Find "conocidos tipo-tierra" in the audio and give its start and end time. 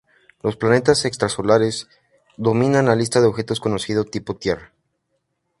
3.59-4.73